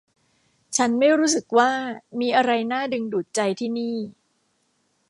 [0.77, 1.71] ฉันไม่รู้สึกว่า
[2.19, 3.95] มีอะไรน่าดึงดูดใจที่นี่